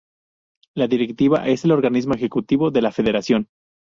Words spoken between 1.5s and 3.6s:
el organismo Ejecutivo de la Federación.